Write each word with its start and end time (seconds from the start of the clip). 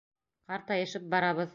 Ҡартайышып 0.53 1.09
барабыҙ... 1.15 1.49